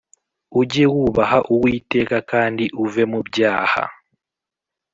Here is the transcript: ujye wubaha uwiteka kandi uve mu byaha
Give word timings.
ujye 0.59 0.85
wubaha 0.93 1.39
uwiteka 1.53 2.17
kandi 2.31 2.65
uve 2.83 3.03
mu 3.11 3.19
byaha 3.27 3.83